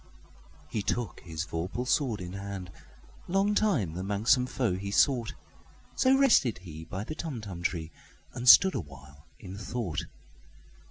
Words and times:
He 0.67 0.81
took 0.81 1.19
his 1.19 1.45
vorpal 1.45 1.87
sword 1.87 2.21
in 2.21 2.33
hand:Long 2.33 3.53
time 3.53 3.93
the 3.93 4.01
manxome 4.01 4.47
foe 4.47 4.73
he 4.73 4.89
sought—So 4.89 6.17
rested 6.17 6.57
he 6.63 6.85
by 6.85 7.03
the 7.03 7.13
Tumtum 7.13 7.61
tree, 7.61 7.91
And 8.33 8.49
stood 8.49 8.73
awhile 8.73 9.27
in 9.37 9.55
thought. 9.59 10.05